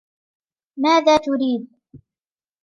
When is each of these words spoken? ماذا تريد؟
ماذا 0.77 1.17
تريد؟ 1.17 1.67